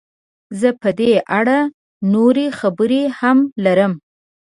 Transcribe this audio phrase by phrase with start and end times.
[0.59, 1.59] زه په دې اړه
[2.13, 3.93] نورې خبرې هم لرم.